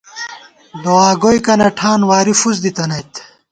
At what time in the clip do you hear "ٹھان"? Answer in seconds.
1.77-1.99